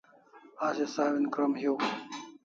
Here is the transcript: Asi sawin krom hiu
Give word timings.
Asi 0.65 0.85
sawin 0.93 1.25
krom 1.33 1.53
hiu 1.59 1.75